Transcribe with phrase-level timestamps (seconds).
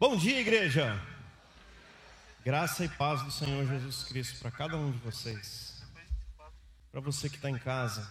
[0.00, 0.96] Bom dia, igreja.
[2.44, 5.82] Graça e paz do Senhor Jesus Cristo para cada um de vocês.
[6.92, 8.08] Para você que está em casa,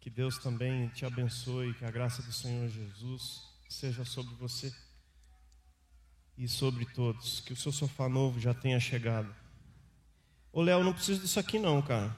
[0.00, 4.74] que Deus também te abençoe, que a graça do Senhor Jesus seja sobre você
[6.38, 7.40] e sobre todos.
[7.40, 9.30] Que o seu sofá novo já tenha chegado.
[10.50, 12.16] Ô Léo, não preciso disso aqui não, cara.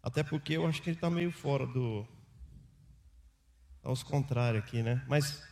[0.00, 2.06] Até porque eu acho que ele está meio fora do.
[3.82, 5.04] Aos contrários aqui, né?
[5.08, 5.42] Mas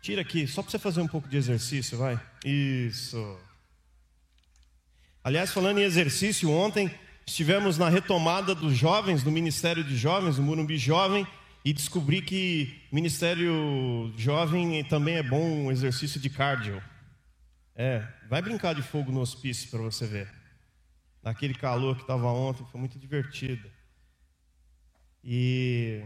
[0.00, 2.20] tira aqui, só para você fazer um pouco de exercício, vai.
[2.44, 3.38] Isso.
[5.22, 6.90] Aliás, falando em exercício, ontem
[7.26, 11.26] estivemos na retomada dos jovens, do Ministério de Jovens, do Murumbi Jovem,
[11.64, 16.82] e descobri que Ministério Jovem também é bom um exercício de cardio.
[17.76, 20.28] É, vai brincar de fogo no hospício para você ver.
[21.22, 23.70] Naquele calor que estava ontem, foi muito divertido.
[25.22, 26.02] E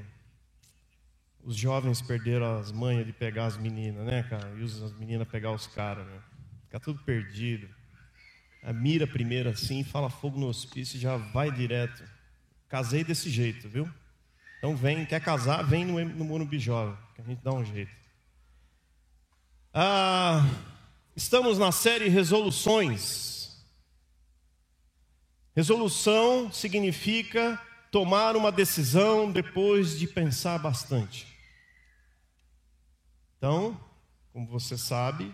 [1.45, 4.51] os jovens perderam as manhas de pegar as meninas, né, cara?
[4.59, 6.19] E as meninas pegar os caras, né?
[6.65, 7.69] Fica tudo perdido.
[8.63, 12.03] A mira primeiro assim, fala fogo no hospício já vai direto.
[12.69, 13.89] Casei desse jeito, viu?
[14.59, 17.93] Então vem, quer casar, vem no, no Morumbi Jovem, que a gente dá um jeito.
[19.73, 20.49] Ah,
[21.15, 23.63] estamos na série Resoluções.
[25.55, 27.61] Resolução significa
[27.91, 31.34] tomar uma decisão depois de pensar bastante.
[33.45, 33.79] Então,
[34.33, 35.31] como você sabe,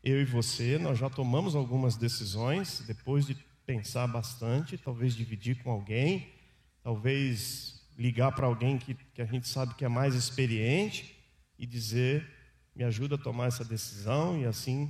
[0.00, 5.72] eu e você, nós já tomamos algumas decisões depois de pensar bastante, talvez dividir com
[5.72, 6.28] alguém,
[6.84, 11.16] talvez ligar para alguém que, que a gente sabe que é mais experiente
[11.58, 12.24] e dizer:
[12.76, 14.88] me ajuda a tomar essa decisão e assim.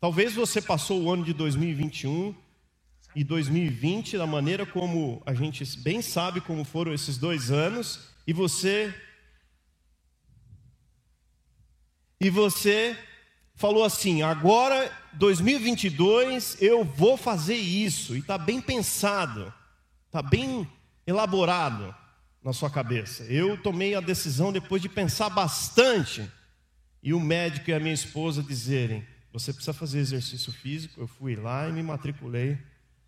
[0.00, 2.34] Talvez você passou o ano de 2021
[3.14, 8.32] e 2020 da maneira como a gente bem sabe como foram esses dois anos e
[8.32, 8.94] você
[12.24, 12.96] e você
[13.54, 19.52] falou assim: agora 2022 eu vou fazer isso, e está bem pensado,
[20.06, 20.66] está bem
[21.06, 21.94] elaborado
[22.42, 23.24] na sua cabeça.
[23.24, 26.26] Eu tomei a decisão depois de pensar bastante,
[27.02, 31.02] e o médico e a minha esposa dizerem: você precisa fazer exercício físico.
[31.02, 32.56] Eu fui lá e me matriculei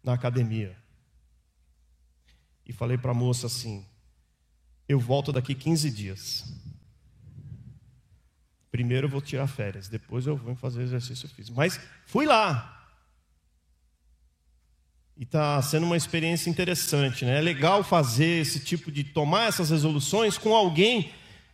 [0.04, 0.77] na academia.
[2.66, 3.83] E falei para a moça assim:
[4.87, 6.66] eu volto daqui 15 dias.
[8.76, 11.56] Primeiro eu vou tirar férias, depois eu vou fazer exercício físico.
[11.56, 12.87] Mas fui lá.
[15.16, 17.38] E está sendo uma experiência interessante, né?
[17.38, 21.10] É legal fazer esse tipo de tomar essas resoluções com alguém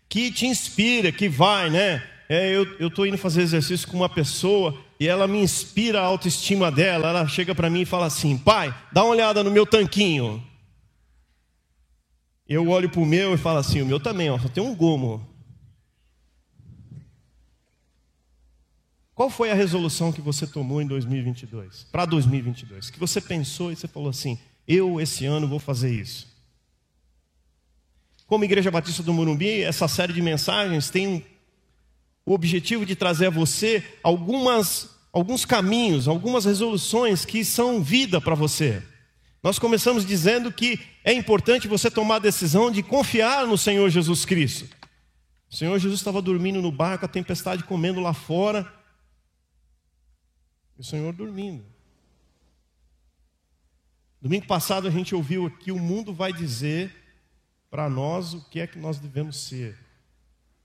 [0.09, 2.03] que te inspira, que vai, né?
[2.28, 6.72] É, eu estou indo fazer exercício com uma pessoa e ela me inspira a autoestima
[6.72, 7.11] dela.
[7.11, 10.44] Ela chega para mim e fala assim: pai, dá uma olhada no meu tanquinho.
[12.49, 14.75] Eu olho para o meu e falo assim: o meu também, ó, só tem um
[14.75, 15.31] gomo.
[19.22, 21.87] Qual foi a resolução que você tomou em 2022?
[21.93, 22.91] Para 2022?
[22.91, 26.27] Que você pensou e você falou assim: eu esse ano vou fazer isso.
[28.27, 31.25] Como Igreja Batista do Morumbi, essa série de mensagens tem
[32.27, 38.34] o objetivo de trazer a você algumas, alguns caminhos, algumas resoluções que são vida para
[38.34, 38.82] você.
[39.41, 44.25] Nós começamos dizendo que é importante você tomar a decisão de confiar no Senhor Jesus
[44.25, 44.69] Cristo.
[45.49, 48.81] O Senhor Jesus estava dormindo no barco, a tempestade comendo lá fora
[50.77, 51.65] o Senhor dormindo.
[54.21, 56.94] Domingo passado a gente ouviu aqui: o mundo vai dizer
[57.69, 59.75] para nós o que é que nós devemos ser,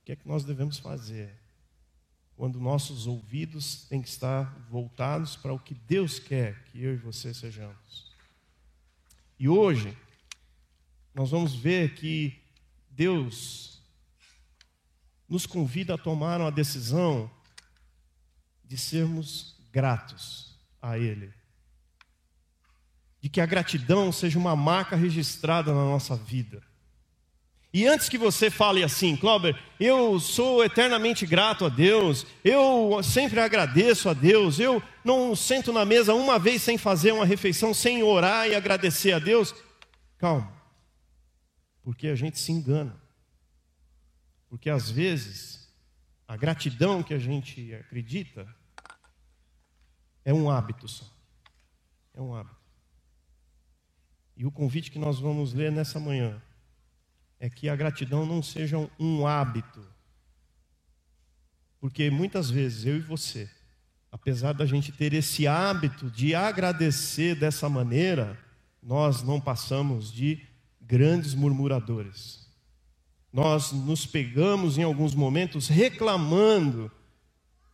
[0.01, 1.33] o que é que nós devemos fazer.
[2.35, 6.97] Quando nossos ouvidos têm que estar voltados para o que Deus quer que eu e
[6.97, 8.15] você sejamos.
[9.39, 9.97] E hoje,
[11.15, 12.39] nós vamos ver que
[12.91, 13.81] Deus
[15.27, 17.29] nos convida a tomar uma decisão
[18.63, 21.31] de sermos gratos a Ele.
[23.21, 26.63] De que a gratidão seja uma marca registrada na nossa vida.
[27.71, 33.39] E antes que você fale assim, Cláudio, eu sou eternamente grato a Deus, eu sempre
[33.39, 38.01] agradeço a Deus, eu não sento na mesa uma vez sem fazer uma refeição, sem
[38.01, 39.53] orar e agradecer a Deus.
[40.17, 40.51] Calma,
[41.83, 42.99] porque a gente se engana.
[44.49, 45.71] Porque às vezes,
[46.27, 48.47] a gratidão que a gente acredita
[50.27, 51.05] é um hábito só.
[52.13, 52.57] É um hábito.
[54.35, 56.41] E o convite que nós vamos ler nessa manhã
[57.39, 59.81] é que a gratidão não seja um hábito.
[61.79, 63.49] Porque muitas vezes eu e você,
[64.11, 68.37] apesar da gente ter esse hábito de agradecer dessa maneira,
[68.83, 70.45] nós não passamos de
[70.81, 72.45] grandes murmuradores.
[73.31, 76.91] Nós nos pegamos em alguns momentos reclamando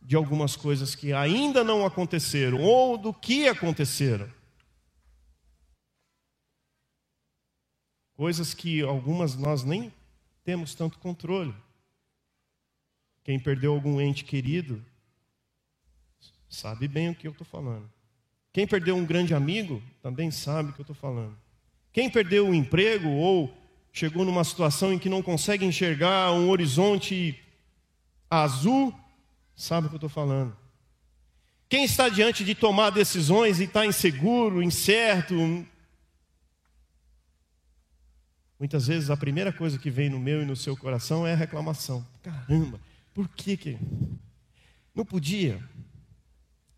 [0.04, 4.30] de algumas coisas que ainda não aconteceram ou do que aconteceram.
[8.14, 9.90] Coisas que algumas nós nem
[10.44, 11.54] temos tanto controle.
[13.24, 14.84] Quem perdeu algum ente querido
[16.48, 17.90] sabe bem o que eu estou falando.
[18.52, 21.36] Quem perdeu um grande amigo também sabe o que eu estou falando.
[21.90, 23.52] Quem perdeu um emprego ou
[23.90, 27.40] chegou numa situação em que não consegue enxergar um horizonte
[28.30, 28.94] azul,
[29.56, 30.56] sabe o que eu estou falando.
[31.68, 35.66] Quem está diante de tomar decisões e está inseguro, incerto,
[38.58, 41.36] muitas vezes a primeira coisa que vem no meu e no seu coração é a
[41.36, 42.06] reclamação.
[42.22, 42.80] Caramba,
[43.12, 43.78] por que que
[44.94, 45.60] não podia?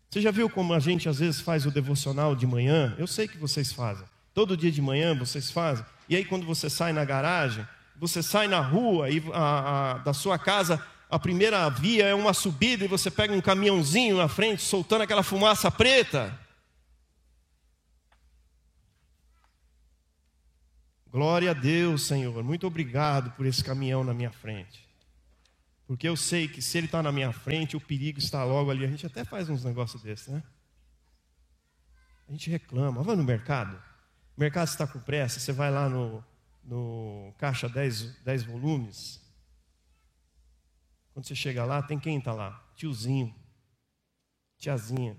[0.09, 2.95] Você já viu como a gente às vezes faz o devocional de manhã?
[2.97, 4.05] Eu sei que vocês fazem.
[4.33, 5.85] Todo dia de manhã vocês fazem.
[6.07, 7.67] E aí quando você sai na garagem,
[7.99, 12.33] você sai na rua e a, a, da sua casa, a primeira via é uma
[12.33, 16.37] subida e você pega um caminhãozinho na frente soltando aquela fumaça preta.
[21.09, 22.43] Glória a Deus, Senhor.
[22.43, 24.85] Muito obrigado por esse caminhão na minha frente.
[25.87, 28.83] Porque eu sei que se ele está na minha frente, o perigo está logo ali.
[28.83, 30.43] A gente até faz uns negócios desses, né?
[32.27, 33.01] A gente reclama.
[33.01, 33.81] Vai no mercado.
[34.35, 35.39] O mercado está com pressa.
[35.39, 36.21] Você vai lá no,
[36.65, 39.25] no caixa 10, 10 volumes.
[41.17, 42.63] Quando você chega lá, tem quem está lá?
[42.75, 43.33] Tiozinho,
[44.55, 45.17] tiazinha.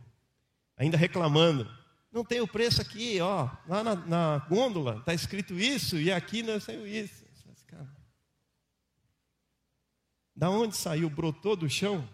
[0.77, 1.69] Ainda reclamando.
[2.13, 3.51] Não tem o preço aqui, ó.
[3.67, 7.25] Lá na, na gôndola está escrito isso e aqui não saiu isso.
[10.37, 11.11] Da onde saiu?
[11.11, 12.09] Brotou do chão?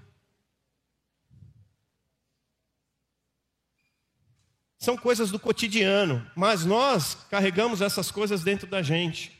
[4.78, 9.30] São coisas do cotidiano, mas nós carregamos essas coisas dentro da gente.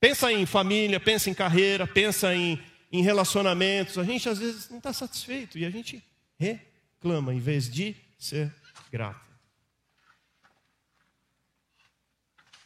[0.00, 2.60] Pensa em família, pensa em carreira, pensa em,
[2.98, 3.98] em relacionamentos.
[3.98, 6.02] A gente às vezes não está satisfeito e a gente
[6.38, 8.54] reclama em vez de ser
[8.90, 9.26] grato.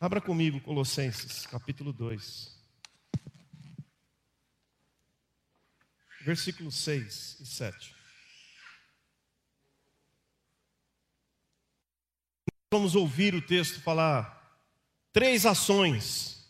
[0.00, 2.60] Abra comigo Colossenses, capítulo 2.
[6.22, 7.94] versículos 6 e 7.
[12.70, 14.38] Vamos ouvir o texto falar
[15.12, 16.48] três ações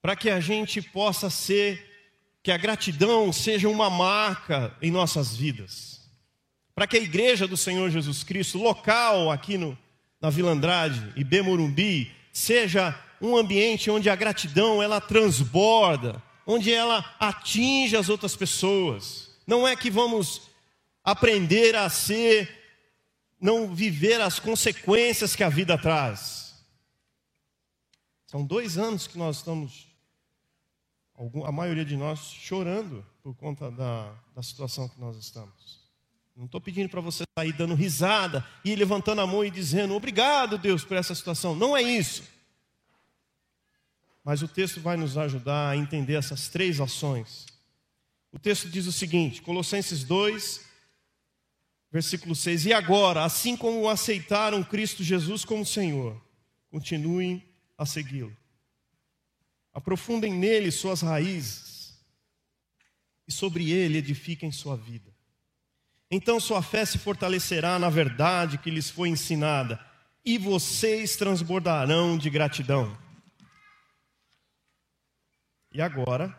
[0.00, 1.93] para que a gente possa ser,
[2.44, 6.02] que a gratidão seja uma marca em nossas vidas.
[6.74, 9.76] Para que a igreja do Senhor Jesus Cristo, local aqui no,
[10.20, 17.16] na Vila Andrade e Bemorumbi, seja um ambiente onde a gratidão ela transborda, onde ela
[17.18, 19.30] atinge as outras pessoas.
[19.46, 20.42] Não é que vamos
[21.02, 22.62] aprender a ser,
[23.40, 26.62] não viver as consequências que a vida traz.
[28.26, 29.86] São dois anos que nós estamos,
[31.44, 35.84] a maioria de nós, chorando por conta da, da situação que nós estamos.
[36.36, 40.58] Não estou pedindo para você sair dando risada e levantando a mão e dizendo obrigado,
[40.58, 41.54] Deus, por essa situação.
[41.54, 42.24] Não é isso.
[44.24, 47.46] Mas o texto vai nos ajudar a entender essas três ações.
[48.32, 50.64] O texto diz o seguinte, Colossenses 2,
[51.92, 56.20] versículo 6: E agora, assim como aceitaram Cristo Jesus como Senhor,
[56.68, 57.46] continuem
[57.78, 58.36] a segui-lo.
[59.74, 61.98] Aprofundem nele suas raízes
[63.26, 65.12] e sobre ele edifiquem sua vida.
[66.08, 69.84] Então sua fé se fortalecerá na verdade que lhes foi ensinada,
[70.24, 72.96] e vocês transbordarão de gratidão.
[75.72, 76.38] E agora,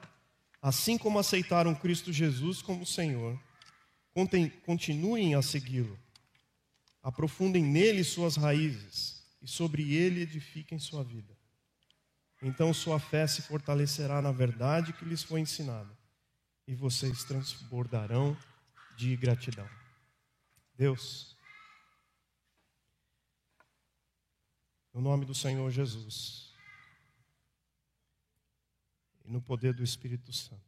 [0.61, 3.37] assim como aceitaram Cristo Jesus como Senhor,
[4.65, 5.99] continuem a segui-lo.
[7.03, 11.34] Aprofundem nele suas raízes e sobre ele edifiquem sua vida.
[12.47, 15.91] Então sua fé se fortalecerá na verdade que lhes foi ensinada,
[16.67, 18.37] e vocês transbordarão
[18.95, 19.67] de gratidão.
[20.75, 21.35] Deus,
[24.93, 26.53] no nome do Senhor Jesus,
[29.23, 30.61] e no poder do Espírito Santo.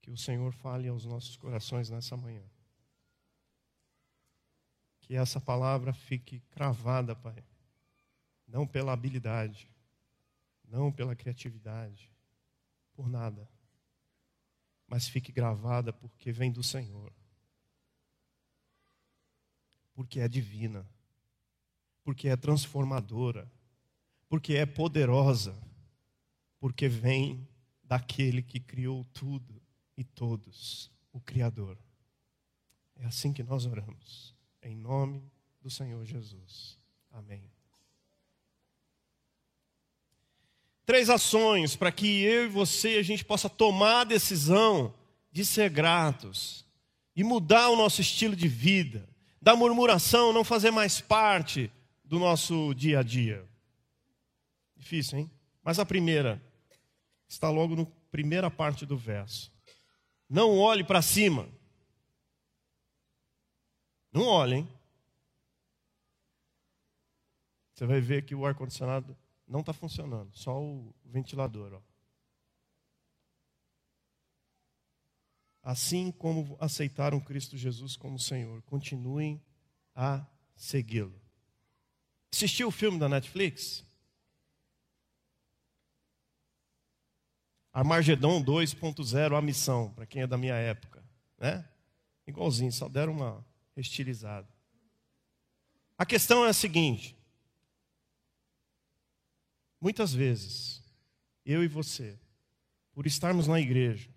[0.00, 2.42] Que o Senhor fale aos nossos corações nessa manhã.
[5.02, 7.44] Que essa palavra fique cravada, Pai.
[8.48, 9.70] Não pela habilidade,
[10.64, 12.10] não pela criatividade,
[12.94, 13.48] por nada.
[14.88, 17.12] Mas fique gravada porque vem do Senhor.
[19.94, 20.84] Porque é divina.
[22.02, 23.48] Porque é transformadora.
[24.28, 25.54] Porque é poderosa
[26.58, 27.46] porque vem
[27.82, 29.62] daquele que criou tudo
[29.96, 31.78] e todos, o Criador.
[32.96, 36.78] É assim que nós oramos, em nome do Senhor Jesus.
[37.10, 37.50] Amém.
[40.88, 44.94] Três ações para que eu e você a gente possa tomar a decisão
[45.30, 46.64] de ser gratos
[47.14, 49.06] e mudar o nosso estilo de vida,
[49.38, 51.70] da murmuração não fazer mais parte
[52.02, 53.46] do nosso dia a dia.
[54.78, 55.30] Difícil, hein?
[55.62, 56.42] Mas a primeira
[57.28, 59.52] está logo na primeira parte do verso.
[60.26, 61.46] Não olhe para cima.
[64.10, 64.68] Não olhe, hein?
[67.74, 69.14] Você vai ver que o ar-condicionado
[69.48, 71.72] não está funcionando, só o ventilador.
[71.74, 71.82] Ó.
[75.62, 79.42] Assim como aceitaram Cristo Jesus como Senhor, continuem
[79.94, 81.20] a segui-lo.
[82.32, 83.84] Assistiu o filme da Netflix?
[87.72, 91.04] Armagedon 2.0, a missão, para quem é da minha época.
[91.38, 91.66] Né?
[92.26, 94.48] Igualzinho, só deram uma estilizada.
[95.96, 97.17] A questão é a seguinte:
[99.80, 100.82] muitas vezes,
[101.44, 102.18] eu e você,
[102.92, 104.08] por estarmos na igreja,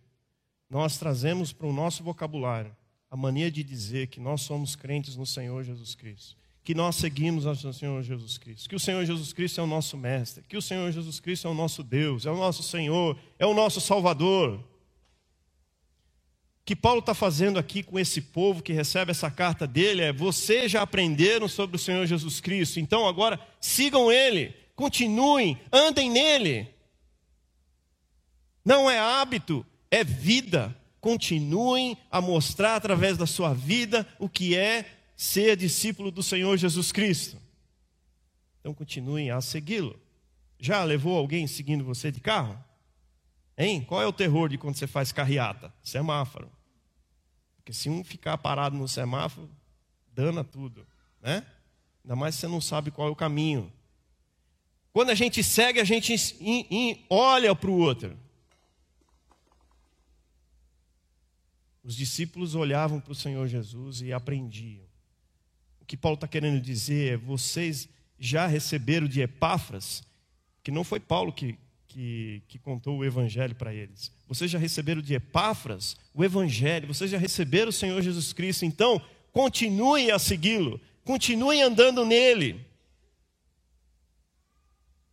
[0.69, 2.75] nós trazemos para o nosso vocabulário
[3.09, 7.45] a mania de dizer que nós somos crentes no Senhor Jesus Cristo, que nós seguimos
[7.45, 10.61] o Senhor Jesus Cristo, que o Senhor Jesus Cristo é o nosso mestre, que o
[10.61, 14.63] Senhor Jesus Cristo é o nosso Deus, é o nosso Senhor, é o nosso Salvador.
[16.63, 20.71] Que Paulo está fazendo aqui com esse povo que recebe essa carta dele é: vocês
[20.71, 26.67] já aprenderam sobre o Senhor Jesus Cristo, então agora sigam ele, continuem, andem nele.
[28.65, 30.75] Não é hábito, é vida.
[30.99, 36.91] Continuem a mostrar através da sua vida o que é ser discípulo do Senhor Jesus
[36.91, 37.37] Cristo.
[38.59, 39.99] Então continuem a segui-lo.
[40.59, 42.57] Já levou alguém seguindo você de carro?
[43.55, 43.83] Hein?
[43.83, 45.71] Qual é o terror de quando você faz carreata?
[45.83, 46.51] Semáforo.
[47.57, 49.47] Porque se um ficar parado no semáforo,
[50.11, 50.87] dana tudo,
[51.21, 51.45] né?
[52.03, 53.71] Ainda mais se você não sabe qual é o caminho.
[54.93, 56.15] Quando a gente segue, a gente
[57.09, 58.17] olha para o outro.
[61.83, 64.85] Os discípulos olhavam para o Senhor Jesus e aprendiam.
[65.79, 67.87] O que Paulo está querendo dizer é: vocês
[68.19, 70.03] já receberam de Epáfras,
[70.63, 71.57] que não foi Paulo que
[71.91, 74.11] que, que contou o Evangelho para eles.
[74.27, 79.01] Vocês já receberam de Epáfras o Evangelho, vocês já receberam o Senhor Jesus Cristo, então
[79.33, 82.65] continuem a segui-lo, continuem andando nele.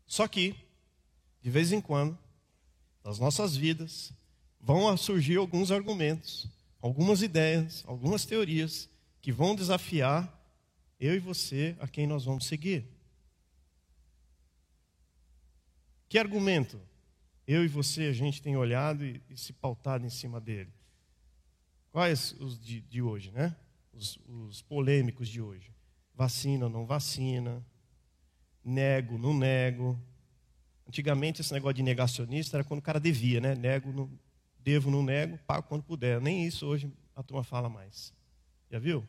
[0.09, 0.57] Só que,
[1.43, 2.19] de vez em quando,
[3.05, 4.11] nas nossas vidas,
[4.59, 6.49] vão surgir alguns argumentos,
[6.81, 8.89] algumas ideias, algumas teorias
[9.21, 10.35] que vão desafiar
[10.99, 12.87] eu e você a quem nós vamos seguir.
[16.09, 16.81] Que argumento
[17.47, 20.73] eu e você a gente tem olhado e, e se pautado em cima dele?
[21.91, 23.55] Quais os de, de hoje, né?
[23.93, 25.71] Os, os polêmicos de hoje.
[26.15, 27.65] Vacina não vacina,
[28.69, 29.99] nego, não nego.
[30.87, 33.55] Antigamente esse negócio de negacionista era quando o cara devia, né?
[33.55, 34.11] Nego, não,
[34.59, 36.21] devo, não nego, pago quando puder.
[36.21, 38.13] Nem isso hoje a turma fala mais.
[38.71, 39.07] Já viu?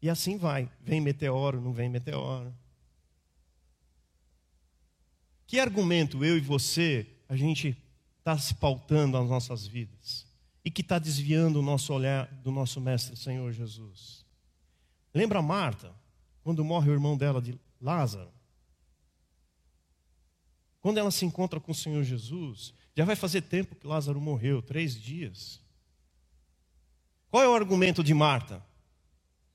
[0.00, 0.70] E assim vai.
[0.82, 2.54] Vem meteoro, não vem meteoro.
[5.46, 7.76] Que argumento eu e você, a gente
[8.18, 10.26] está se pautando nas nossas vidas?
[10.64, 14.23] E que está desviando o nosso olhar do nosso Mestre Senhor Jesus?
[15.14, 15.94] Lembra Marta,
[16.42, 18.32] quando morre o irmão dela de Lázaro?
[20.80, 24.60] Quando ela se encontra com o Senhor Jesus, já vai fazer tempo que Lázaro morreu
[24.60, 25.60] três dias.
[27.30, 28.62] Qual é o argumento de Marta?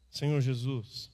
[0.10, 1.12] Senhor Jesus,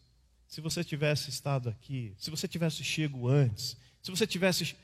[0.48, 4.76] se você tivesse estado aqui, se você tivesse chego antes, se você tivesse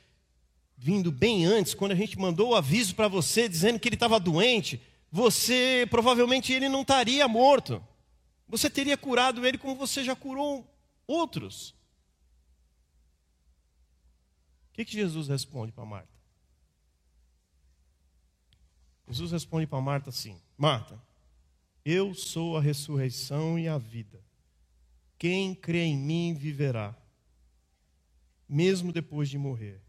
[0.76, 4.20] vindo bem antes, quando a gente mandou o aviso para você dizendo que ele estava
[4.20, 7.82] doente, você provavelmente ele não estaria morto.
[8.52, 10.70] Você teria curado ele como você já curou
[11.06, 11.70] outros.
[14.68, 16.12] O que, que Jesus responde para Marta?
[19.08, 21.02] Jesus responde para Marta assim: Marta,
[21.82, 24.22] eu sou a ressurreição e a vida.
[25.18, 26.94] Quem crê em mim viverá,
[28.46, 29.80] mesmo depois de morrer.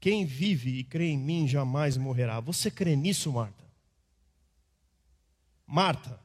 [0.00, 2.40] Quem vive e crê em mim jamais morrerá.
[2.40, 3.64] Você crê nisso, Marta?
[5.64, 6.20] Marta,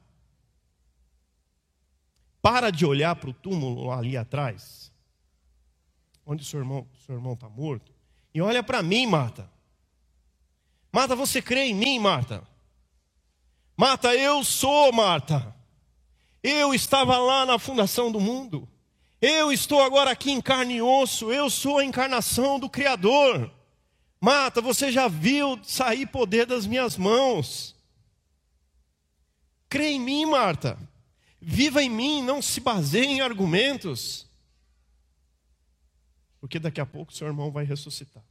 [2.50, 4.90] para de olhar para o túmulo ali atrás,
[6.26, 7.92] onde seu irmão está irmão tá morto,
[8.34, 9.52] e olha para mim, Marta.
[10.90, 12.48] Marta, você crê em mim, Marta?
[13.76, 15.54] Marta, eu sou Marta.
[16.42, 18.66] Eu estava lá na fundação do mundo.
[19.22, 23.52] Eu estou agora aqui em carne e osso, eu sou a encarnação do Criador.
[24.22, 27.76] Mata, você já viu sair poder das minhas mãos.
[29.68, 30.78] Crê em mim, Marta.
[31.40, 34.28] Viva em mim, não se baseie em argumentos.
[36.40, 38.24] Porque daqui a pouco seu irmão vai ressuscitar.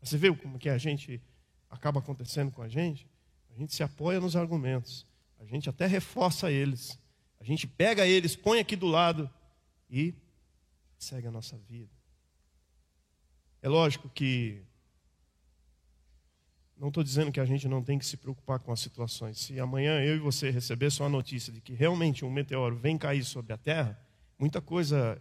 [0.00, 1.22] Você viu como que a gente
[1.70, 3.08] acaba acontecendo com a gente?
[3.54, 5.06] A gente se apoia nos argumentos,
[5.38, 6.98] a gente até reforça eles,
[7.40, 9.30] a gente pega eles, põe aqui do lado
[9.88, 10.14] e
[10.98, 11.92] segue a nossa vida.
[13.62, 14.62] É lógico que
[16.76, 19.38] não estou dizendo que a gente não tem que se preocupar com as situações.
[19.38, 22.98] Se amanhã eu e você receber só a notícia de que realmente um meteoro vem
[22.98, 23.98] cair sobre a Terra,
[24.38, 25.20] muita coisa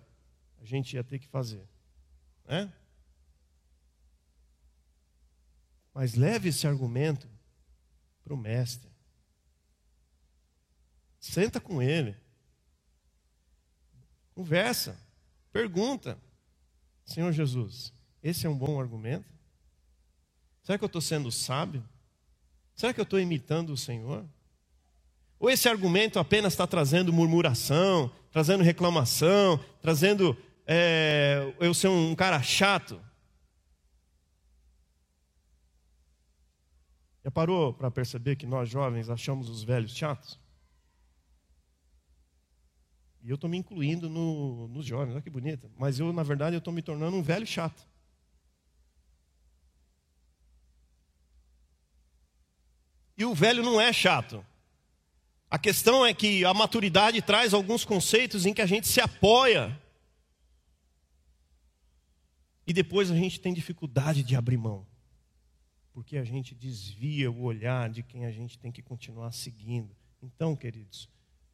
[0.59, 1.67] a gente ia ter que fazer.
[2.45, 2.71] Né?
[5.93, 7.29] Mas leve esse argumento
[8.23, 8.91] para o mestre.
[11.19, 12.15] Senta com ele.
[14.33, 14.99] Conversa.
[15.51, 16.17] Pergunta.
[17.05, 17.93] Senhor Jesus,
[18.23, 19.31] esse é um bom argumento?
[20.63, 21.83] Será que eu estou sendo sábio?
[22.73, 24.25] Será que eu estou imitando o Senhor?
[25.37, 32.41] Ou esse argumento apenas está trazendo murmuração, trazendo reclamação, trazendo é, eu ser um cara
[32.41, 32.99] chato?
[37.25, 40.39] Já parou para perceber que nós jovens achamos os velhos chatos?
[43.21, 45.69] E eu estou me incluindo no, nos jovens, olha que bonito.
[45.77, 47.85] Mas eu, na verdade, eu estou me tornando um velho chato.
[53.17, 54.45] E o velho não é chato.
[55.49, 59.79] A questão é que a maturidade traz alguns conceitos em que a gente se apoia.
[62.65, 64.85] E depois a gente tem dificuldade de abrir mão.
[65.91, 69.95] Porque a gente desvia o olhar de quem a gente tem que continuar seguindo.
[70.23, 71.07] Então, queridos,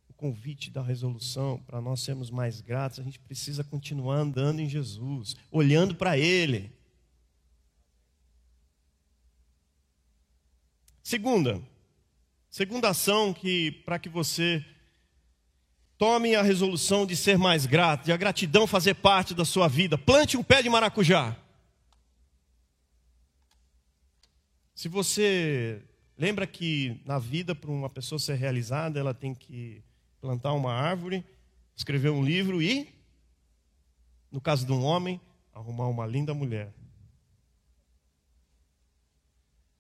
[0.08, 4.70] o convite da resolução para nós sermos mais gratos, a gente precisa continuar andando em
[4.70, 6.72] Jesus, olhando para Ele.
[11.10, 11.60] Segunda,
[12.52, 14.64] segunda ação que para que você
[15.98, 19.98] tome a resolução de ser mais grato, de a gratidão fazer parte da sua vida.
[19.98, 21.36] Plante um pé de maracujá.
[24.76, 25.82] Se você
[26.16, 29.84] lembra que na vida para uma pessoa ser realizada, ela tem que
[30.22, 31.26] plantar uma árvore,
[31.76, 32.88] escrever um livro e
[34.32, 35.20] no caso de um homem,
[35.56, 36.72] arrumar uma linda mulher.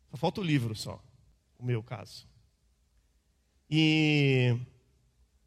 [0.10, 0.99] Só falta o livro só
[1.60, 2.28] o meu caso.
[3.69, 4.58] E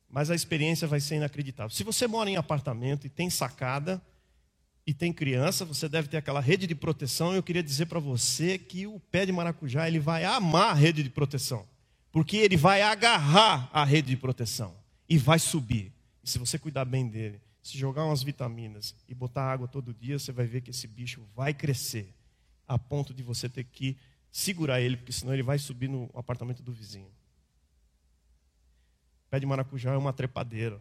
[0.08, 1.74] mas a experiência vai ser inacreditável.
[1.74, 4.00] Se você mora em apartamento e tem sacada
[4.86, 7.34] e tem criança, você deve ter aquela rede de proteção.
[7.34, 11.02] Eu queria dizer para você que o pé de maracujá ele vai amar a rede
[11.02, 11.66] de proteção,
[12.12, 14.76] porque ele vai agarrar a rede de proteção
[15.08, 15.90] e vai subir.
[16.22, 20.18] E se você cuidar bem dele, se jogar umas vitaminas e botar água todo dia,
[20.18, 22.12] você vai ver que esse bicho vai crescer
[22.68, 23.96] a ponto de você ter que
[24.32, 27.10] segurar ele, porque senão ele vai subir no apartamento do vizinho.
[29.30, 30.80] Pé de maracujá é uma trepadeira.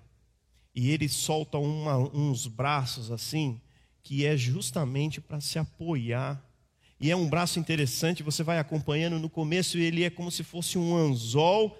[0.73, 3.59] E ele solta uma, uns braços assim,
[4.01, 6.41] que é justamente para se apoiar.
[6.99, 10.77] E é um braço interessante, você vai acompanhando no começo, ele é como se fosse
[10.77, 11.77] um anzol,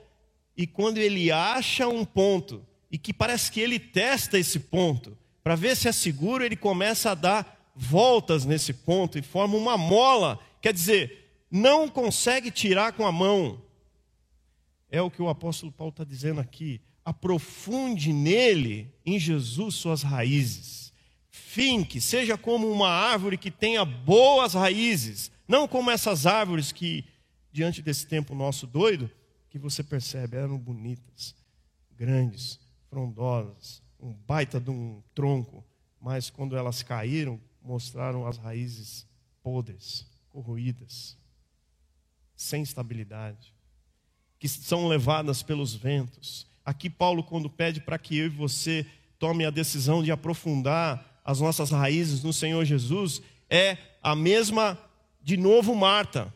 [0.57, 5.55] e quando ele acha um ponto, e que parece que ele testa esse ponto, para
[5.55, 10.39] ver se é seguro, ele começa a dar voltas nesse ponto e forma uma mola.
[10.61, 11.20] Quer dizer,
[11.51, 13.61] não consegue tirar com a mão.
[14.89, 16.79] É o que o apóstolo Paulo está dizendo aqui.
[17.03, 20.93] Aprofunde nele, em Jesus, suas raízes.
[21.29, 27.03] Finque, seja como uma árvore que tenha boas raízes, não como essas árvores que,
[27.51, 29.11] diante desse tempo nosso doido,
[29.49, 31.35] que você percebe, eram bonitas,
[31.97, 32.59] grandes,
[32.89, 35.65] frondosas, um baita de um tronco,
[35.99, 39.05] mas quando elas caíram, mostraram as raízes
[39.41, 41.17] podres, corroídas
[42.41, 43.53] sem estabilidade,
[44.39, 46.47] que são levadas pelos ventos.
[46.65, 48.85] Aqui, Paulo, quando pede para que eu e você
[49.19, 54.77] tome a decisão de aprofundar as nossas raízes no Senhor Jesus, é a mesma,
[55.21, 56.33] de novo, Marta.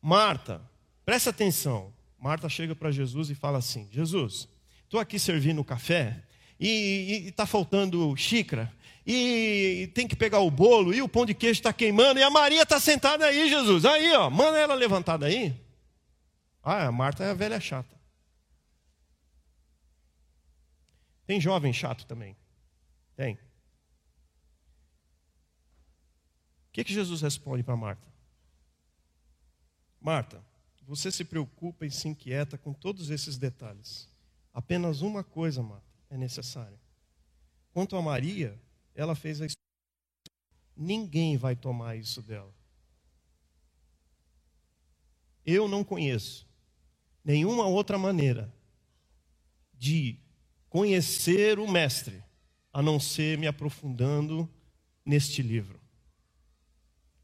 [0.00, 0.60] Marta,
[1.06, 1.90] presta atenção.
[2.18, 4.46] Marta chega para Jesus e fala assim: Jesus,
[4.82, 6.22] estou aqui servindo café
[6.60, 8.70] e está faltando xícara
[9.06, 12.30] e tem que pegar o bolo, e o pão de queijo está queimando, e a
[12.30, 13.84] Maria está sentada aí, Jesus.
[13.84, 15.54] Aí, ó, manda ela levantada aí.
[16.62, 17.94] Ah, a Marta é a velha chata.
[21.26, 22.36] Tem jovem chato também.
[23.14, 23.34] Tem.
[23.34, 23.38] O
[26.72, 28.06] que, que Jesus responde para Marta?
[30.00, 30.44] Marta,
[30.86, 34.08] você se preocupa e se inquieta com todos esses detalhes.
[34.52, 36.78] Apenas uma coisa, Marta, é necessária.
[37.72, 38.58] Quanto a Maria,
[38.94, 39.46] ela fez a
[40.76, 42.52] Ninguém vai tomar isso dela.
[45.46, 46.48] Eu não conheço
[47.24, 48.52] nenhuma outra maneira
[49.72, 50.18] de
[50.68, 52.22] conhecer o Mestre
[52.72, 54.50] a não ser me aprofundando
[55.04, 55.80] neste livro.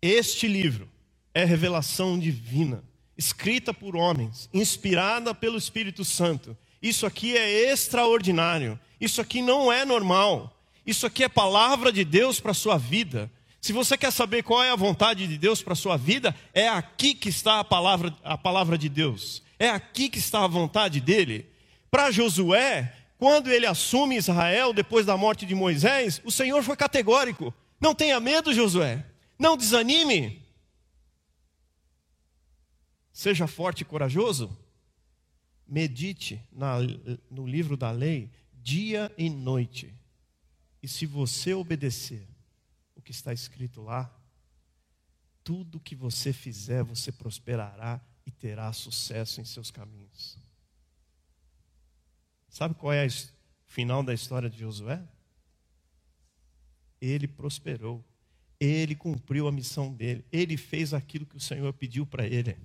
[0.00, 0.88] Este livro
[1.34, 2.84] é revelação divina,
[3.16, 6.56] escrita por homens, inspirada pelo Espírito Santo.
[6.80, 8.78] Isso aqui é extraordinário.
[9.00, 10.59] Isso aqui não é normal.
[10.90, 13.30] Isso aqui é palavra de Deus para a sua vida.
[13.60, 16.66] Se você quer saber qual é a vontade de Deus para a sua vida, é
[16.66, 19.40] aqui que está a palavra, a palavra de Deus.
[19.56, 21.48] É aqui que está a vontade dele.
[21.92, 27.54] Para Josué, quando ele assume Israel depois da morte de Moisés, o Senhor foi categórico:
[27.80, 29.06] não tenha medo, Josué,
[29.38, 30.42] não desanime,
[33.12, 34.58] seja forte e corajoso.
[35.68, 36.78] Medite na,
[37.30, 39.94] no livro da lei dia e noite,
[40.82, 42.26] e se você obedecer
[42.94, 44.14] o que está escrito lá,
[45.42, 50.38] tudo que você fizer, você prosperará e terá sucesso em seus caminhos.
[52.48, 53.10] Sabe qual é o
[53.66, 55.02] final da história de Josué?
[57.00, 58.04] Ele prosperou.
[58.58, 60.24] Ele cumpriu a missão dele.
[60.30, 62.56] Ele fez aquilo que o Senhor pediu para ele.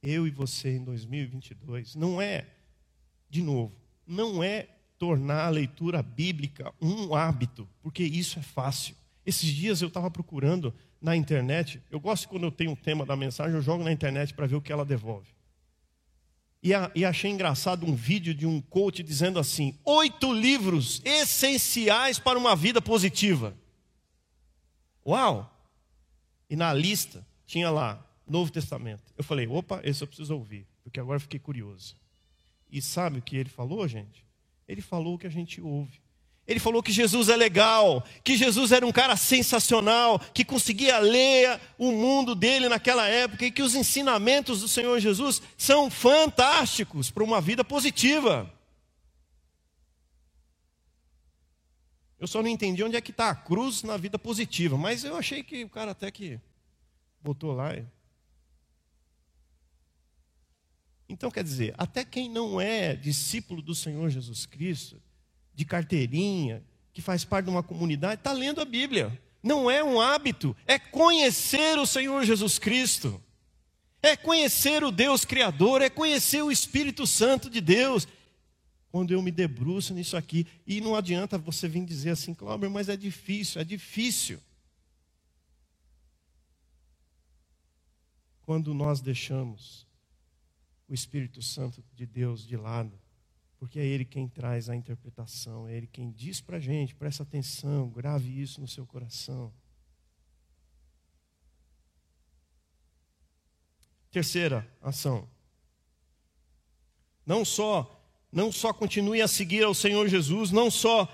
[0.00, 2.57] Eu e você em 2022 não é,
[3.28, 3.74] de novo,
[4.06, 8.96] não é tornar a leitura bíblica um hábito, porque isso é fácil.
[9.24, 11.82] Esses dias eu estava procurando na internet.
[11.90, 14.56] Eu gosto quando eu tenho um tema da mensagem, eu jogo na internet para ver
[14.56, 15.28] o que ela devolve.
[16.60, 22.18] E, a, e, achei engraçado um vídeo de um coach dizendo assim: oito livros essenciais
[22.18, 23.56] para uma vida positiva.
[25.06, 25.54] Uau!
[26.50, 29.04] E na lista tinha lá Novo Testamento.
[29.16, 31.94] Eu falei: opa, esse eu preciso ouvir, porque agora fiquei curioso.
[32.70, 34.24] E sabe o que ele falou, gente?
[34.66, 36.00] Ele falou o que a gente ouve.
[36.46, 41.60] Ele falou que Jesus é legal, que Jesus era um cara sensacional, que conseguia ler
[41.76, 47.22] o mundo dele naquela época e que os ensinamentos do Senhor Jesus são fantásticos para
[47.22, 48.50] uma vida positiva.
[52.18, 55.16] Eu só não entendi onde é que está a cruz na vida positiva, mas eu
[55.16, 56.40] achei que o cara até que
[57.22, 57.74] botou lá.
[61.08, 65.00] Então, quer dizer, até quem não é discípulo do Senhor Jesus Cristo,
[65.54, 69.18] de carteirinha, que faz parte de uma comunidade, está lendo a Bíblia.
[69.42, 73.22] Não é um hábito, é conhecer o Senhor Jesus Cristo.
[74.02, 78.06] É conhecer o Deus Criador, é conhecer o Espírito Santo de Deus.
[78.92, 82.88] Quando eu me debruço nisso aqui, e não adianta você vir dizer assim, Cláudio, mas
[82.88, 84.40] é difícil, é difícil.
[88.42, 89.87] Quando nós deixamos
[90.88, 92.98] o Espírito Santo de Deus de lado,
[93.58, 97.22] porque é Ele quem traz a interpretação, é Ele quem diz para a gente, presta
[97.22, 99.52] atenção, grave isso no seu coração.
[104.10, 105.28] Terceira ação.
[107.26, 111.06] Não só, não só continue a seguir ao Senhor Jesus, não só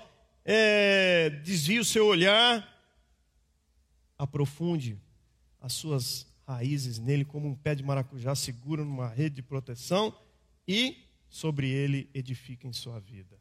[0.45, 2.73] é, desvie o seu olhar,
[4.17, 4.97] aprofunde
[5.59, 10.15] as suas raízes nele como um pé de maracujá seguro numa rede de proteção
[10.67, 13.39] e sobre ele edifiquem sua vida.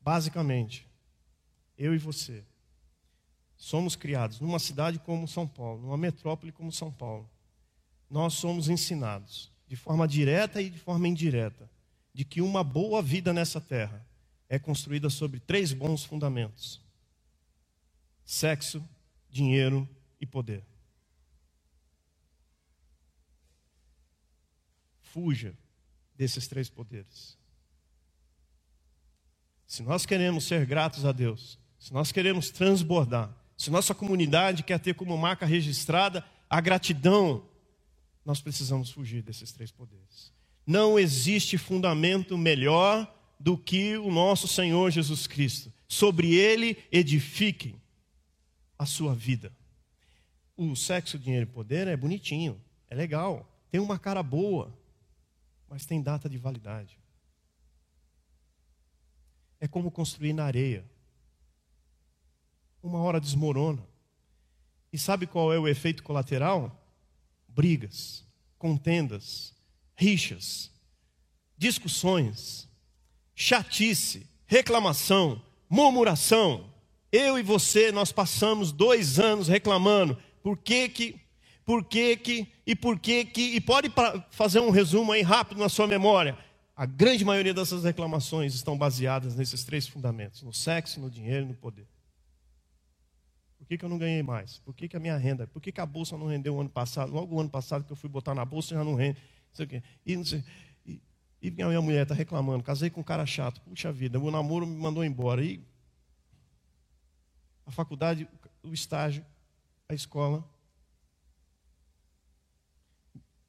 [0.00, 0.86] Basicamente,
[1.76, 2.44] eu e você
[3.56, 7.28] somos criados numa cidade como São Paulo, numa metrópole como São Paulo.
[8.08, 11.68] Nós somos ensinados, de forma direta e de forma indireta,
[12.14, 14.06] de que uma boa vida nessa terra
[14.48, 16.80] é construída sobre três bons fundamentos:
[18.24, 18.82] sexo,
[19.28, 19.86] dinheiro
[20.20, 20.64] e poder.
[25.12, 25.56] Fuja
[26.16, 27.38] desses três poderes.
[29.66, 34.78] Se nós queremos ser gratos a Deus, se nós queremos transbordar, se nossa comunidade quer
[34.78, 37.46] ter como marca registrada a gratidão,
[38.24, 40.32] nós precisamos fugir desses três poderes.
[40.66, 45.72] Não existe fundamento melhor do que o nosso Senhor Jesus Cristo.
[45.86, 47.80] Sobre ele edifiquem
[48.78, 49.52] a sua vida.
[50.56, 54.76] O sexo, dinheiro e poder é bonitinho, é legal, tem uma cara boa,
[55.68, 56.98] mas tem data de validade.
[59.60, 60.84] É como construir na areia.
[62.82, 63.86] Uma hora desmorona.
[64.92, 66.74] E sabe qual é o efeito colateral?
[67.48, 68.24] Brigas,
[68.56, 69.54] contendas,
[69.96, 70.70] rixas,
[71.56, 72.68] discussões,
[73.34, 76.72] chatice, reclamação, murmuração.
[77.10, 80.16] Eu e você, nós passamos dois anos reclamando.
[80.42, 81.27] Por que, que
[81.68, 83.92] por que que e por que que, e pode
[84.30, 86.34] fazer um resumo aí rápido na sua memória.
[86.74, 91.48] A grande maioria dessas reclamações estão baseadas nesses três fundamentos: no sexo, no dinheiro e
[91.48, 91.86] no poder.
[93.58, 94.60] Por que, que eu não ganhei mais?
[94.60, 95.46] Por que, que a minha renda?
[95.46, 97.12] Por que, que a bolsa não rendeu o ano passado?
[97.12, 99.20] Logo o ano passado que eu fui botar na bolsa já não rende.
[99.52, 99.82] Sei.
[100.06, 100.42] E, não sei,
[100.86, 101.02] e,
[101.42, 104.74] e minha mulher está reclamando, casei com um cara chato, puxa vida, meu namoro me
[104.74, 105.44] mandou embora.
[105.44, 105.62] E
[107.66, 108.26] a faculdade,
[108.62, 109.22] o estágio,
[109.86, 110.42] a escola.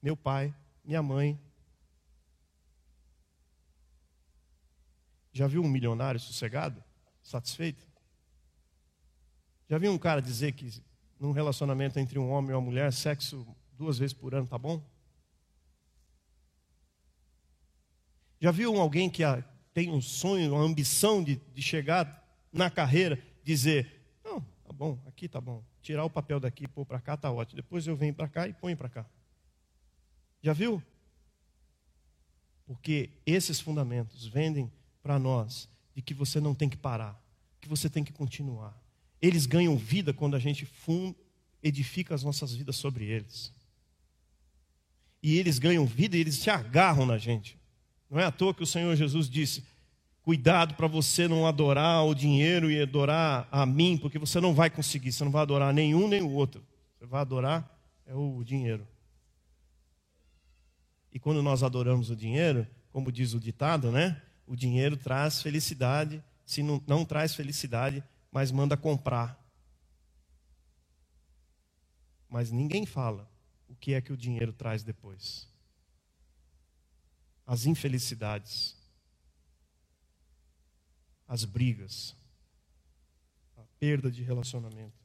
[0.01, 1.39] Meu pai, minha mãe.
[5.31, 6.83] Já viu um milionário sossegado?
[7.21, 7.87] Satisfeito?
[9.67, 10.81] Já viu um cara dizer que
[11.19, 14.81] num relacionamento entre um homem e uma mulher, sexo duas vezes por ano tá bom?
[18.39, 19.21] Já viu alguém que
[19.73, 25.27] tem um sonho, uma ambição de, de chegar na carreira, dizer: Não, tá bom, aqui
[25.27, 25.63] tá bom.
[25.81, 27.57] Tirar o papel daqui e pôr para cá tá ótimo.
[27.57, 29.05] Depois eu venho para cá e ponho para cá.
[30.41, 30.81] Já viu?
[32.65, 34.71] Porque esses fundamentos vendem
[35.01, 37.19] para nós de que você não tem que parar,
[37.59, 38.79] que você tem que continuar.
[39.21, 40.67] Eles ganham vida quando a gente
[41.61, 43.51] edifica as nossas vidas sobre eles.
[45.21, 47.57] E eles ganham vida e eles se agarram na gente.
[48.09, 49.63] Não é à toa que o Senhor Jesus disse:
[50.21, 54.69] Cuidado para você não adorar o dinheiro e adorar a mim, porque você não vai
[54.69, 56.63] conseguir, você não vai adorar nenhum nem o outro.
[56.97, 58.87] Você vai adorar é o dinheiro.
[61.11, 64.21] E quando nós adoramos o dinheiro, como diz o ditado, né?
[64.45, 69.39] O dinheiro traz felicidade, se não, não traz felicidade, mas manda comprar.
[72.27, 73.29] Mas ninguém fala
[73.67, 75.47] o que é que o dinheiro traz depois.
[77.45, 78.75] As infelicidades,
[81.27, 82.15] as brigas,
[83.57, 84.97] a perda de relacionamento.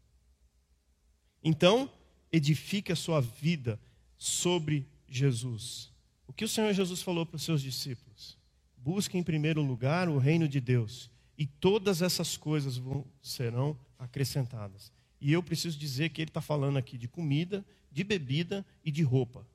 [1.43, 1.91] Então,
[2.33, 3.79] edifique a sua vida
[4.17, 5.94] sobre Jesus.
[6.27, 8.39] O que o Senhor Jesus falou para os seus discípulos?
[8.77, 14.93] Busque em primeiro lugar o reino de Deus, e todas essas coisas vão, serão acrescentadas.
[15.21, 19.03] E eu preciso dizer que ele está falando aqui de comida, de bebida e de
[19.03, 19.47] roupa.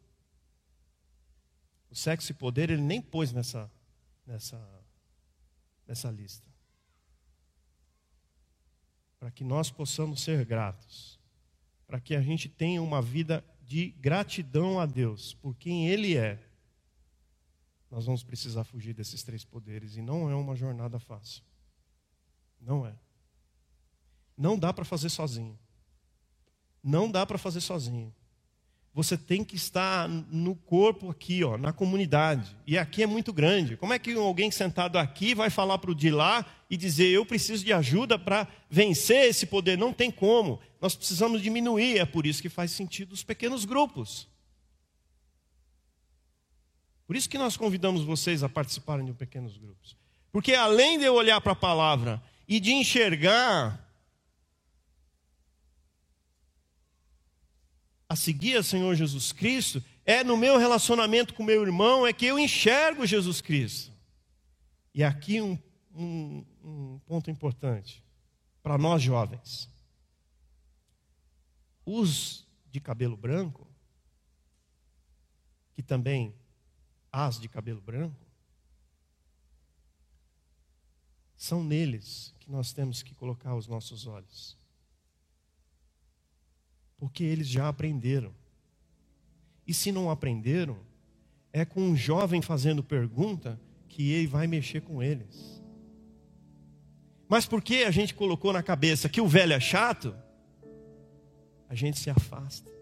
[1.89, 3.71] O sexo e poder ele nem pôs nessa,
[4.25, 4.59] nessa,
[5.87, 6.47] nessa lista.
[9.19, 11.19] Para que nós possamos ser gratos.
[11.85, 16.48] Para que a gente tenha uma vida de gratidão a Deus por quem Ele é
[17.89, 19.95] nós vamos precisar fugir desses três poderes.
[19.95, 21.43] E não é uma jornada fácil.
[22.61, 22.93] Não é.
[24.37, 25.57] Não dá para fazer sozinho.
[26.83, 28.13] Não dá para fazer sozinho.
[28.93, 32.55] Você tem que estar no corpo aqui, ó, na comunidade.
[32.65, 33.77] E aqui é muito grande.
[33.77, 37.25] Como é que alguém sentado aqui vai falar para o de lá e dizer eu
[37.25, 39.77] preciso de ajuda para vencer esse poder?
[39.77, 40.59] Não tem como.
[40.81, 41.99] Nós precisamos diminuir.
[41.99, 44.27] É por isso que faz sentido os pequenos grupos.
[47.09, 49.97] Por isso que nós convidamos vocês a participarem de pequenos grupos.
[50.31, 53.83] Porque além de eu olhar para a palavra e de enxergar
[58.07, 62.27] a seguir a Senhor Jesus Cristo, é no meu relacionamento com meu irmão é que
[62.27, 63.91] eu enxergo Jesus Cristo.
[64.93, 65.57] E aqui um,
[65.91, 68.03] um, um ponto importante
[68.61, 69.67] para nós jovens.
[71.83, 73.67] Os de cabelo branco,
[75.73, 76.35] que também
[77.11, 78.29] as de cabelo branco,
[81.35, 84.57] são neles que nós temos que colocar os nossos olhos.
[86.97, 88.33] Porque eles já aprenderam.
[89.65, 90.77] E se não aprenderam,
[91.53, 95.63] é com um jovem fazendo pergunta que ele vai mexer com eles.
[97.27, 100.15] Mas porque a gente colocou na cabeça que o velho é chato,
[101.69, 102.78] a gente se afasta.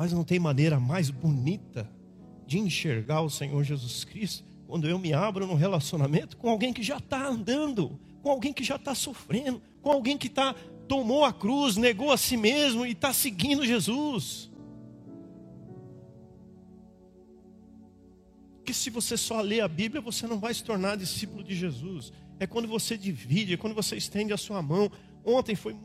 [0.00, 1.86] Mas não tem maneira mais bonita
[2.46, 6.82] de enxergar o Senhor Jesus Cristo quando eu me abro num relacionamento com alguém que
[6.82, 10.54] já está andando, com alguém que já está sofrendo, com alguém que tá,
[10.88, 14.50] tomou a cruz, negou a si mesmo e está seguindo Jesus.
[18.54, 22.10] Porque se você só lê a Bíblia, você não vai se tornar discípulo de Jesus.
[22.38, 24.90] É quando você divide, é quando você estende a sua mão.
[25.22, 25.76] Ontem foi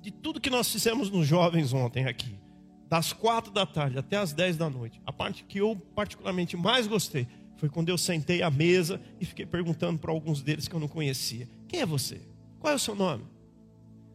[0.00, 2.47] de tudo que nós fizemos nos jovens ontem aqui
[2.88, 6.86] das quatro da tarde até as dez da noite, a parte que eu particularmente mais
[6.86, 10.80] gostei foi quando eu sentei à mesa e fiquei perguntando para alguns deles que eu
[10.80, 12.20] não conhecia: Quem é você?
[12.60, 13.24] Qual é o seu nome?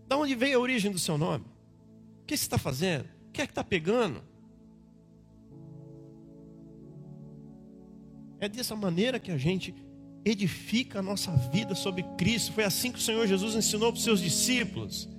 [0.08, 1.46] Da onde veio a origem do seu nome?
[2.22, 3.06] O que você está fazendo?
[3.28, 4.24] O que é que está pegando?
[8.40, 9.74] É dessa maneira que a gente
[10.26, 12.54] edifica a nossa vida sobre Cristo.
[12.54, 15.10] Foi assim que o Senhor Jesus ensinou para os seus discípulos.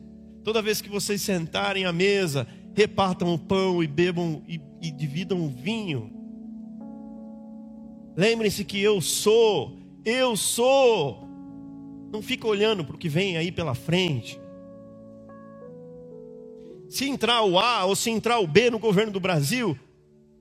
[0.43, 5.41] Toda vez que vocês sentarem à mesa repartam o pão e bebam e, e dividam
[5.45, 6.11] o vinho.
[8.17, 11.29] Lembrem-se que eu sou, eu sou.
[12.13, 14.41] Não fica olhando para o que vem aí pela frente.
[16.89, 19.77] Se entrar o A ou se entrar o B no governo do Brasil,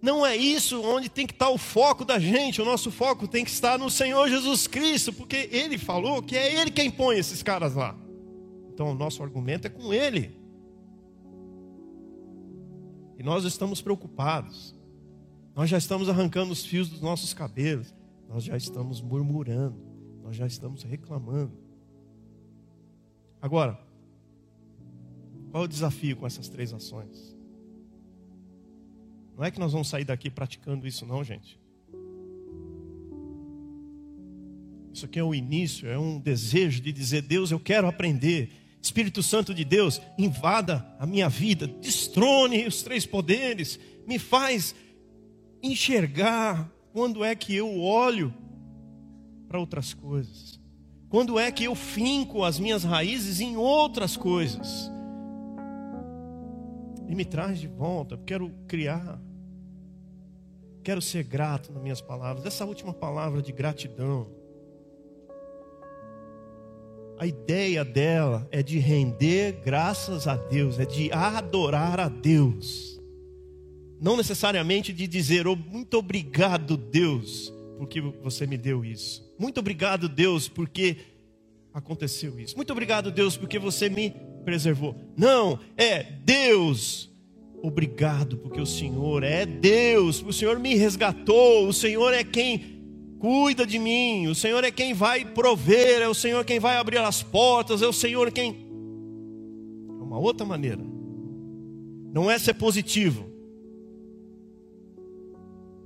[0.03, 2.61] Não é isso onde tem que estar o foco da gente.
[2.61, 6.59] O nosso foco tem que estar no Senhor Jesus Cristo, porque Ele falou que é
[6.59, 7.95] Ele quem põe esses caras lá.
[8.73, 10.35] Então o nosso argumento é com Ele.
[13.23, 14.75] Nós estamos preocupados.
[15.55, 17.95] Nós já estamos arrancando os fios dos nossos cabelos.
[18.27, 19.77] Nós já estamos murmurando.
[20.21, 21.57] Nós já estamos reclamando.
[23.41, 23.79] Agora,
[25.51, 27.33] qual é o desafio com essas três ações?
[29.37, 31.57] Não é que nós vamos sair daqui praticando isso, não, gente.
[34.93, 38.62] Isso aqui é o início, é um desejo de dizer: Deus, eu quero aprender.
[38.83, 44.75] Espírito Santo de Deus, invada a minha vida, destrone os três poderes, me faz
[45.63, 48.33] enxergar quando é que eu olho
[49.47, 50.59] para outras coisas,
[51.07, 54.91] quando é que eu finco as minhas raízes em outras coisas
[57.07, 58.19] e me traz de volta.
[58.25, 59.17] Quero criar,
[60.83, 62.45] quero ser grato nas minhas palavras.
[62.45, 64.42] Essa última palavra de gratidão,
[67.17, 72.99] a ideia dela é de render graças a Deus, é de adorar a Deus.
[74.01, 79.23] Não necessariamente de dizer, oh, muito obrigado, Deus, porque você me deu isso.
[79.39, 80.97] Muito obrigado, Deus, porque
[81.73, 82.55] aconteceu isso.
[82.55, 84.95] Muito obrigado, Deus, porque você me preservou.
[85.17, 87.09] Não, é Deus.
[87.61, 92.72] Obrigado, porque o Senhor é Deus, o Senhor me resgatou, o Senhor é quem
[93.23, 96.97] cuida de mim, o Senhor é quem vai prover, é o Senhor quem vai abrir
[96.97, 98.51] as portas, é o Senhor quem.
[99.97, 100.83] É uma outra maneira.
[102.11, 103.25] Não é ser positivo.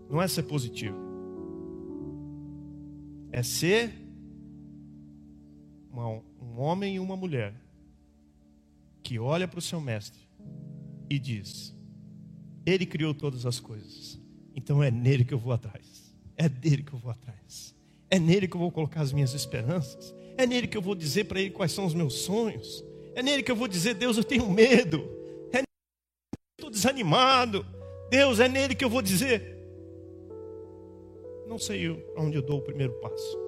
[0.10, 0.97] Não é ser positivo.
[3.32, 3.93] É ser
[5.91, 6.08] uma,
[6.41, 7.54] um homem e uma mulher
[9.04, 10.28] que olha para o seu mestre
[11.08, 11.78] e diz:
[12.65, 14.19] Ele criou todas as coisas,
[14.56, 15.97] então é nele que eu vou atrás,
[16.38, 17.76] é dele que eu vou atrás,
[18.10, 21.26] é nele que eu vou colocar as minhas esperanças, é nele que eu vou dizer
[21.26, 22.84] para ele quais são os meus sonhos,
[23.15, 25.10] é nele que eu vou dizer: Deus, eu tenho medo,
[25.52, 27.65] é nele que eu estou desanimado,
[28.10, 29.58] Deus, é nele que eu vou dizer.
[31.47, 33.47] Não sei onde eu dou o primeiro passo.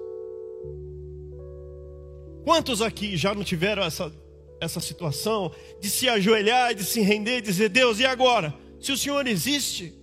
[2.42, 4.12] Quantos aqui já não tiveram essa
[4.60, 5.50] essa situação
[5.80, 8.54] de se ajoelhar, de se render e dizer: Deus, e agora?
[8.78, 9.99] Se o Senhor existe.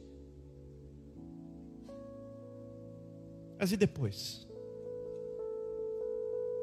[3.60, 4.48] Mas e depois?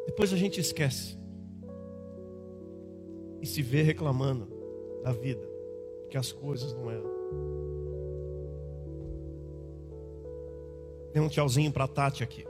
[0.06, 1.18] Depois a gente esquece
[3.40, 4.48] e se vê reclamando
[5.02, 5.46] da vida,
[6.10, 7.14] que as coisas não eram.
[11.12, 12.46] Dê um tchauzinho para a Tati aqui.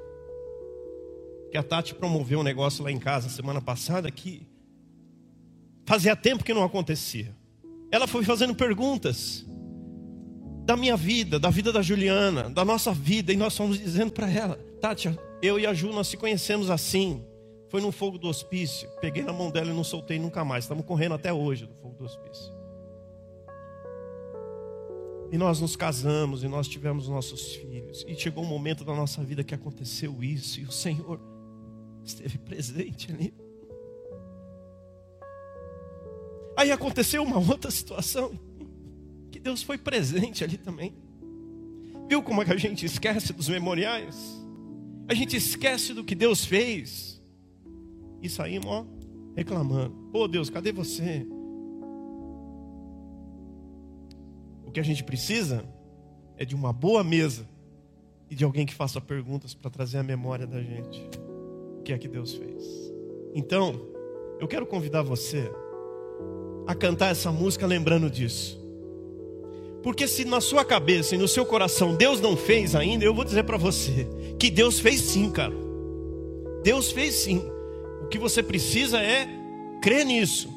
[1.50, 4.46] Que a Tati promoveu um negócio lá em casa semana passada que
[5.86, 7.34] Fazia tempo que não acontecia.
[7.90, 9.43] Ela foi fazendo perguntas
[10.64, 14.30] da minha vida, da vida da Juliana, da nossa vida, e nós fomos dizendo para
[14.30, 17.22] ela: Tati, eu e a Ju, nós se conhecemos assim.
[17.68, 18.88] Foi no fogo do hospício.
[19.00, 20.64] Peguei na mão dela e não soltei nunca mais.
[20.64, 22.52] Estamos correndo até hoje do fogo do hospício.
[25.32, 28.04] E nós nos casamos e nós tivemos nossos filhos.
[28.06, 30.60] E chegou um momento da nossa vida que aconteceu isso.
[30.60, 31.20] E o Senhor
[32.04, 33.34] esteve presente ali.
[36.56, 38.38] Aí aconteceu uma outra situação
[39.44, 40.94] Deus foi presente ali também.
[42.08, 44.42] Viu como é que a gente esquece dos memoriais?
[45.06, 47.22] A gente esquece do que Deus fez.
[48.22, 48.86] E saímos, ó,
[49.36, 49.94] reclamando.
[50.10, 51.26] Pô, Deus, cadê você?
[54.64, 55.62] O que a gente precisa
[56.38, 57.46] é de uma boa mesa
[58.30, 61.02] e de alguém que faça perguntas para trazer a memória da gente.
[61.78, 62.64] O que é que Deus fez?
[63.34, 63.78] Então,
[64.40, 65.52] eu quero convidar você
[66.66, 68.63] a cantar essa música lembrando disso.
[69.84, 73.22] Porque se na sua cabeça e no seu coração Deus não fez ainda, eu vou
[73.22, 74.08] dizer para você
[74.40, 75.52] que Deus fez sim, cara.
[76.62, 77.42] Deus fez sim.
[78.00, 79.28] O que você precisa é
[79.82, 80.48] crer nisso.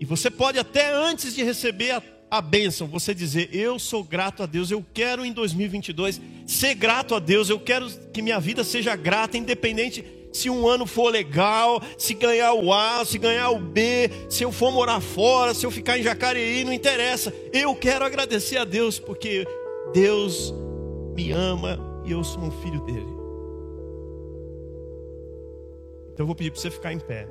[0.00, 4.42] E você pode até antes de receber a, a bênção, você dizer: Eu sou grato
[4.42, 8.64] a Deus, eu quero em 2022 ser grato a Deus, eu quero que minha vida
[8.64, 13.58] seja grata, independente se um ano for legal, se ganhar o A, se ganhar o
[13.58, 17.34] B, se eu for morar fora, se eu ficar em Jacareí, não interessa.
[17.52, 19.46] Eu quero agradecer a Deus porque
[19.92, 20.54] Deus
[21.16, 23.20] me ama e eu sou um filho dele.
[26.12, 27.26] Então eu vou pedir para você ficar em pé.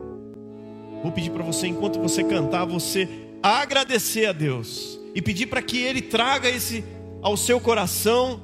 [1.02, 3.08] Vou pedir para você, enquanto você cantar, você
[3.42, 6.84] agradecer a Deus e pedir para que Ele traga esse
[7.22, 8.42] ao seu coração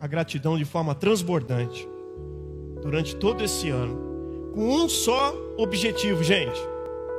[0.00, 1.91] a gratidão de forma transbordante
[2.82, 6.60] durante todo esse ano, com um só objetivo, gente.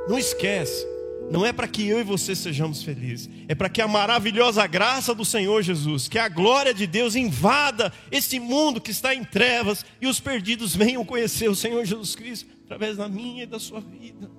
[0.08, 0.86] Não esquece.
[1.30, 5.14] não é para que eu e você sejamos felizes, é para que a maravilhosa graça
[5.14, 9.84] do Senhor Jesus, que a glória de Deus invada este mundo que está em trevas
[10.02, 13.80] e os perdidos venham conhecer o Senhor Jesus Cristo através da minha e da sua
[13.80, 14.30] vida.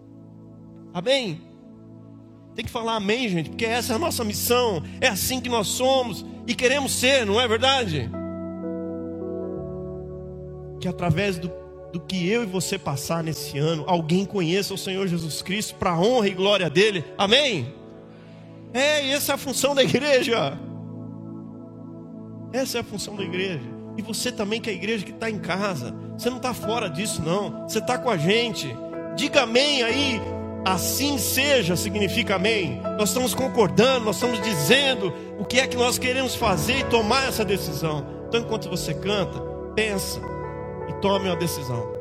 [0.93, 1.41] Amém?
[2.55, 5.67] Tem que falar amém, gente, porque essa é a nossa missão, é assim que nós
[5.67, 8.09] somos e queremos ser, não é verdade?
[10.86, 11.49] Que através do
[11.91, 15.91] do que eu e você passar nesse ano, alguém conheça o Senhor Jesus Cristo para
[15.91, 17.03] a honra e glória dele.
[17.17, 17.73] Amém?
[18.71, 20.59] É, essa é a função da igreja.
[22.53, 23.63] Essa é a função da igreja.
[23.97, 25.95] E você também que é a igreja que está em casa.
[26.15, 27.67] Você não está fora disso, não.
[27.67, 28.67] Você está com a gente.
[29.15, 30.21] Diga amém aí.
[30.65, 32.79] Assim seja, significa amém.
[32.99, 37.27] Nós estamos concordando, nós estamos dizendo o que é que nós queremos fazer e tomar
[37.27, 38.05] essa decisão.
[38.27, 39.39] Então, enquanto você canta,
[39.73, 40.34] pensa
[41.06, 41.94] tome uma decisão.